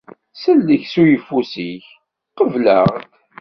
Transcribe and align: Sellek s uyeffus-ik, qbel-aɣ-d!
Sellek 0.41 0.83
s 0.91 0.93
uyeffus-ik, 1.01 1.85
qbel-aɣ-d! 2.37 3.03